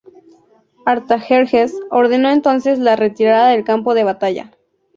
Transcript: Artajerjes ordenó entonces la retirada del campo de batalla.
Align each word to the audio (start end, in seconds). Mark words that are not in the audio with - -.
Artajerjes 0.83 1.75
ordenó 1.91 2.31
entonces 2.31 2.79
la 2.79 2.95
retirada 2.95 3.49
del 3.49 3.63
campo 3.63 3.93
de 3.93 4.03
batalla. 4.03 4.51